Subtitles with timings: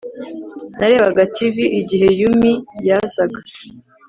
[0.77, 2.51] Narebaga TV igihe Yumi
[2.87, 3.39] yazaga